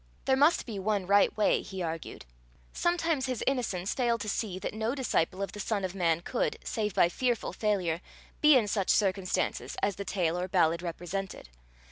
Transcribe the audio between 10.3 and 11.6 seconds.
or ballad represented.